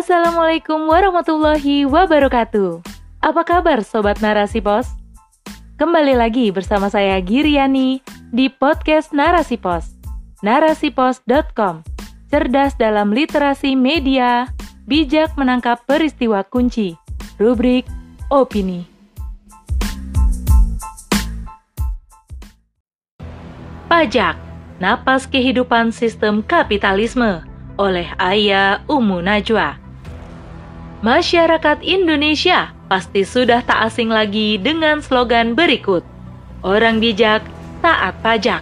[0.00, 2.80] Assalamualaikum warahmatullahi wabarakatuh.
[3.20, 4.88] Apa kabar Sobat Narasi Pos?
[5.76, 8.00] Kembali lagi bersama saya Giriani
[8.32, 9.92] di podcast Narasi Pos.
[10.40, 11.84] Narasipos.com
[12.32, 14.48] Cerdas dalam literasi media,
[14.88, 16.96] bijak menangkap peristiwa kunci.
[17.36, 17.84] Rubrik
[18.32, 18.88] Opini.
[23.84, 24.40] Pajak,
[24.80, 27.44] napas kehidupan sistem kapitalisme
[27.76, 29.89] oleh Ayah Umu Najwa.
[31.00, 36.04] Masyarakat Indonesia pasti sudah tak asing lagi dengan slogan berikut.
[36.60, 37.40] Orang bijak,
[37.80, 38.60] taat pajak.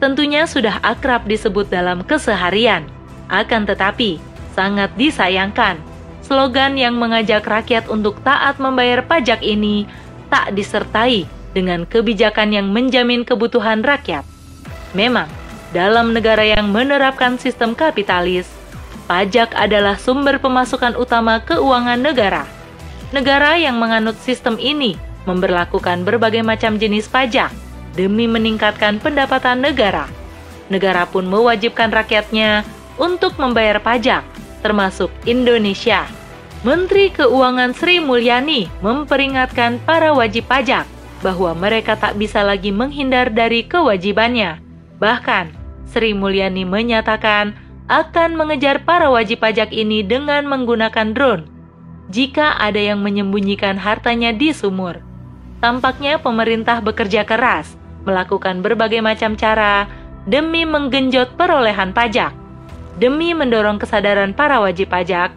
[0.00, 2.88] Tentunya sudah akrab disebut dalam keseharian.
[3.28, 4.16] Akan tetapi,
[4.56, 5.76] sangat disayangkan,
[6.24, 9.84] slogan yang mengajak rakyat untuk taat membayar pajak ini
[10.32, 14.24] tak disertai dengan kebijakan yang menjamin kebutuhan rakyat.
[14.96, 15.28] Memang,
[15.76, 18.48] dalam negara yang menerapkan sistem kapitalis,
[19.10, 22.46] pajak adalah sumber pemasukan utama keuangan negara.
[23.10, 24.94] Negara yang menganut sistem ini
[25.26, 27.50] memberlakukan berbagai macam jenis pajak
[27.98, 30.06] demi meningkatkan pendapatan negara.
[30.70, 32.62] Negara pun mewajibkan rakyatnya
[33.02, 34.22] untuk membayar pajak,
[34.62, 36.06] termasuk Indonesia.
[36.62, 40.86] Menteri Keuangan Sri Mulyani memperingatkan para wajib pajak
[41.18, 44.62] bahwa mereka tak bisa lagi menghindar dari kewajibannya.
[45.02, 45.50] Bahkan,
[45.90, 47.58] Sri Mulyani menyatakan
[47.90, 51.50] akan mengejar para wajib pajak ini dengan menggunakan drone
[52.06, 55.02] jika ada yang menyembunyikan hartanya di sumur.
[55.58, 57.74] Tampaknya pemerintah bekerja keras
[58.06, 59.90] melakukan berbagai macam cara
[60.30, 62.30] demi menggenjot perolehan pajak.
[63.02, 65.34] Demi mendorong kesadaran para wajib pajak,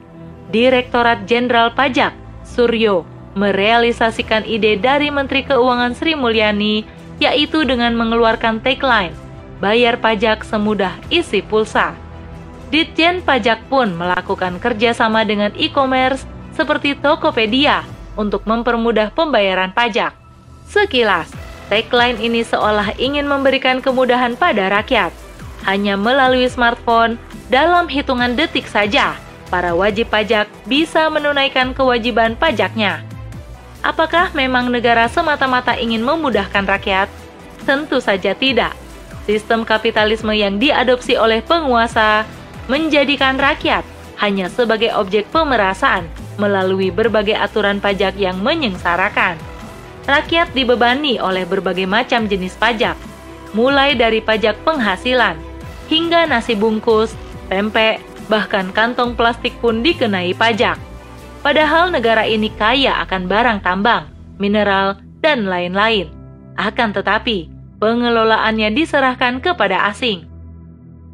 [0.54, 2.14] Direktorat Jenderal Pajak
[2.46, 6.86] Suryo merealisasikan ide dari Menteri Keuangan Sri Mulyani
[7.18, 9.16] yaitu dengan mengeluarkan tagline
[9.58, 12.03] bayar pajak semudah isi pulsa.
[12.74, 16.26] Ditjen Pajak pun melakukan kerjasama dengan e-commerce
[16.58, 17.86] seperti Tokopedia
[18.18, 20.18] untuk mempermudah pembayaran pajak.
[20.66, 21.30] Sekilas,
[21.70, 25.14] tagline ini seolah ingin memberikan kemudahan pada rakyat.
[25.70, 27.22] Hanya melalui smartphone,
[27.54, 29.22] dalam hitungan detik saja,
[29.54, 33.06] para wajib pajak bisa menunaikan kewajiban pajaknya.
[33.86, 37.06] Apakah memang negara semata-mata ingin memudahkan rakyat?
[37.70, 38.74] Tentu saja tidak.
[39.30, 42.26] Sistem kapitalisme yang diadopsi oleh penguasa
[42.72, 43.84] menjadikan rakyat
[44.22, 46.08] hanya sebagai objek pemerasan
[46.38, 49.38] melalui berbagai aturan pajak yang menyengsarakan.
[50.04, 53.00] Rakyat dibebani oleh berbagai macam jenis pajak,
[53.56, 55.40] mulai dari pajak penghasilan
[55.88, 57.16] hingga nasi bungkus,
[57.48, 60.80] pempek, bahkan kantong plastik pun dikenai pajak.
[61.44, 64.08] Padahal negara ini kaya akan barang tambang,
[64.40, 66.08] mineral, dan lain-lain.
[66.56, 67.52] Akan tetapi,
[67.84, 70.24] pengelolaannya diserahkan kepada asing.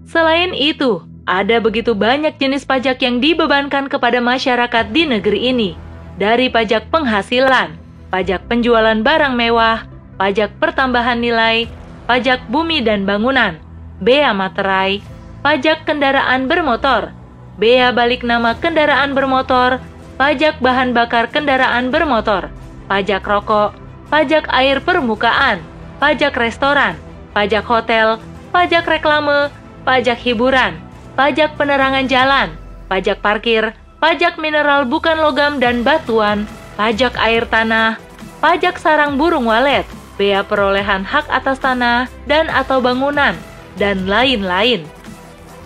[0.06, 5.70] Selain itu, ada begitu banyak jenis pajak yang dibebankan kepada masyarakat di negeri ini,
[6.18, 7.78] dari pajak penghasilan,
[8.10, 9.86] pajak penjualan barang mewah,
[10.18, 11.70] pajak pertambahan nilai,
[12.10, 13.62] pajak bumi dan bangunan,
[14.02, 15.06] bea materai,
[15.46, 17.14] pajak kendaraan bermotor,
[17.62, 19.78] bea balik nama kendaraan bermotor,
[20.18, 22.50] pajak bahan bakar kendaraan bermotor,
[22.90, 23.78] pajak rokok,
[24.10, 25.62] pajak air permukaan,
[26.02, 26.98] pajak restoran,
[27.38, 28.18] pajak hotel,
[28.50, 29.54] pajak reklame,
[29.86, 30.89] pajak hiburan,
[31.20, 32.56] pajak penerangan jalan,
[32.88, 36.48] pajak parkir, pajak mineral bukan logam dan batuan,
[36.80, 38.00] pajak air tanah,
[38.40, 39.84] pajak sarang burung walet,
[40.16, 43.36] bea perolehan hak atas tanah dan atau bangunan,
[43.76, 44.88] dan lain-lain.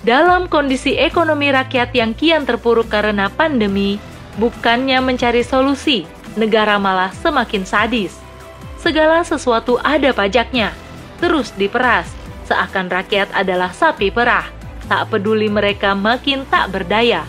[0.01, 4.01] Dalam kondisi ekonomi rakyat yang kian terpuruk karena pandemi,
[4.41, 8.17] bukannya mencari solusi, negara malah semakin sadis
[8.81, 10.73] segala sesuatu ada pajaknya,
[11.21, 12.09] terus diperas,
[12.49, 17.23] seakan rakyat adalah sapi perah, tak peduli mereka makin tak berdaya.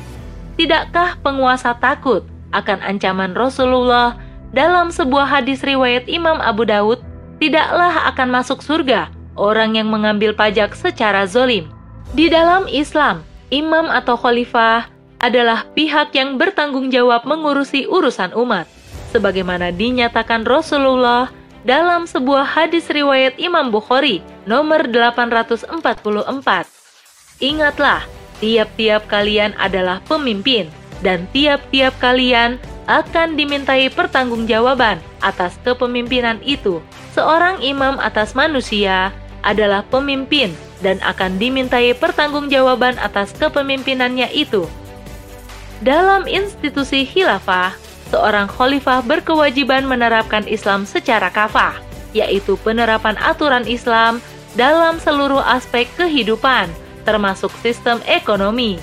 [0.54, 2.22] Tidakkah penguasa takut
[2.54, 4.15] akan ancaman Rasulullah
[4.54, 7.03] dalam sebuah hadis riwayat Imam Abu Daud,
[7.43, 11.67] tidaklah akan masuk surga orang yang mengambil pajak secara zolim.
[12.14, 14.87] Di dalam Islam, imam atau khalifah
[15.19, 18.70] adalah pihak yang bertanggung jawab mengurusi urusan umat.
[19.11, 21.34] Sebagaimana dinyatakan Rasulullah
[21.67, 26.83] dalam sebuah hadis riwayat Imam Bukhari nomor 844.
[27.42, 28.06] Ingatlah,
[28.38, 30.70] tiap-tiap kalian adalah pemimpin
[31.02, 36.78] dan tiap-tiap kalian akan dimintai pertanggungjawaban atas kepemimpinan itu.
[37.16, 39.10] Seorang imam atas manusia
[39.42, 40.52] adalah pemimpin
[40.84, 44.69] dan akan dimintai pertanggungjawaban atas kepemimpinannya itu.
[45.80, 47.75] Dalam institusi khilafah,
[48.12, 51.76] seorang khalifah berkewajiban menerapkan Islam secara kafah,
[52.14, 54.22] yaitu penerapan aturan Islam
[54.54, 56.70] dalam seluruh aspek kehidupan,
[57.04, 58.80] termasuk sistem ekonomi.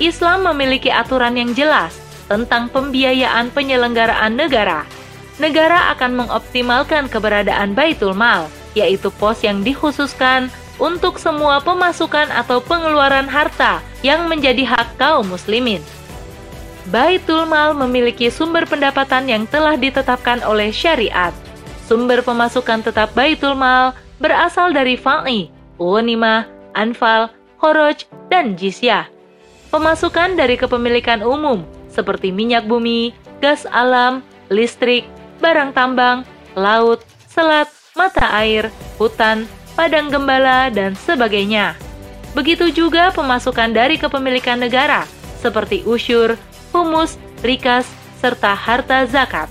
[0.00, 4.88] Islam memiliki aturan yang jelas tentang pembiayaan penyelenggaraan negara.
[5.36, 10.48] Negara akan mengoptimalkan keberadaan Baitul Mal, yaitu pos yang dikhususkan
[10.80, 15.84] untuk semua pemasukan atau pengeluaran harta yang menjadi hak kaum muslimin.
[16.88, 21.36] Baitul Mal memiliki sumber pendapatan yang telah ditetapkan oleh syariat.
[21.84, 27.28] Sumber pemasukan tetap Baitul Mal berasal dari fa'i, ghanimah, anfal,
[27.60, 29.06] khoroj, dan jizyah.
[29.70, 31.62] Pemasukan dari kepemilikan umum
[31.92, 33.12] seperti minyak bumi,
[33.44, 35.04] gas alam, listrik,
[35.38, 36.24] barang tambang,
[36.56, 41.76] laut, selat, mata air, hutan, padang gembala, dan sebagainya.
[42.32, 45.04] Begitu juga pemasukan dari kepemilikan negara,
[45.42, 46.38] seperti usyur,
[46.70, 47.86] humus, rikas,
[48.22, 49.50] serta harta zakat.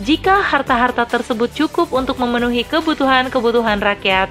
[0.00, 4.28] Jika harta-harta tersebut cukup untuk memenuhi kebutuhan-kebutuhan rakyat,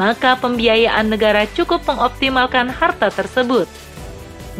[0.00, 3.68] maka pembiayaan negara cukup mengoptimalkan harta tersebut.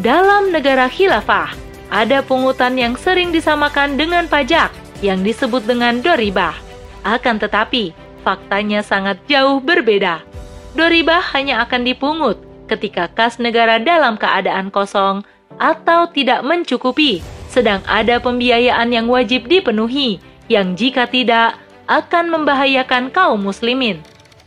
[0.01, 1.53] Dalam negara khilafah,
[1.93, 4.73] ada pungutan yang sering disamakan dengan pajak
[5.05, 6.57] yang disebut dengan doribah.
[7.05, 7.93] Akan tetapi,
[8.25, 10.23] faktanya sangat jauh berbeda.
[10.73, 15.21] Doribah hanya akan dipungut ketika kas negara dalam keadaan kosong
[15.61, 17.21] atau tidak mencukupi,
[17.51, 20.17] sedang ada pembiayaan yang wajib dipenuhi,
[20.49, 24.01] yang jika tidak akan membahayakan kaum muslimin.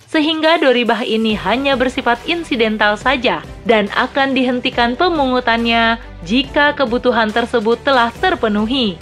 [0.07, 8.15] Sehingga doribah ini hanya bersifat insidental saja dan akan dihentikan pemungutannya jika kebutuhan tersebut telah
[8.23, 8.95] terpenuhi.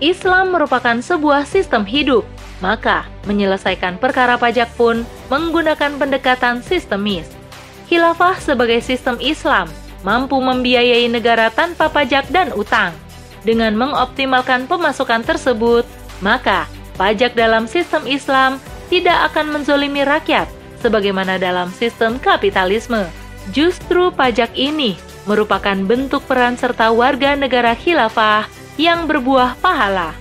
[0.00, 2.24] Islam merupakan sebuah sistem hidup
[2.60, 5.02] maka, menyelesaikan perkara pajak pun
[5.32, 7.26] menggunakan pendekatan sistemis.
[7.88, 9.66] Khilafah sebagai sistem Islam
[10.04, 12.92] mampu membiayai negara tanpa pajak dan utang.
[13.40, 15.88] Dengan mengoptimalkan pemasukan tersebut,
[16.20, 16.68] maka
[17.00, 18.60] pajak dalam sistem Islam
[18.90, 20.50] tidak akan menzolimi rakyat
[20.82, 23.06] sebagaimana dalam sistem kapitalisme.
[23.54, 30.12] Justru pajak ini merupakan bentuk peran serta warga negara khilafah yang berbuah pahala.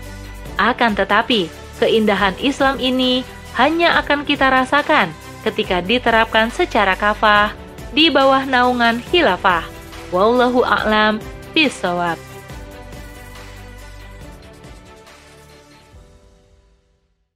[0.59, 3.23] Akan tetapi, Keindahan Islam ini
[3.55, 5.15] hanya akan kita rasakan
[5.47, 7.55] ketika diterapkan secara kafah
[7.95, 9.63] di bawah naungan khilafah.
[10.11, 11.23] Wallahu a'lam
[11.55, 12.28] bisawab.